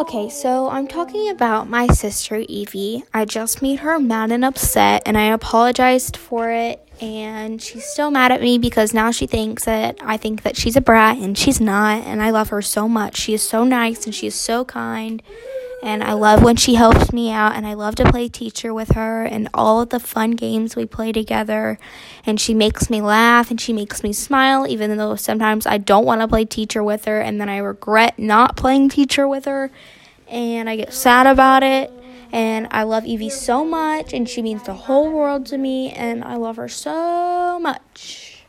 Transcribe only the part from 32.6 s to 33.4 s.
I love Evie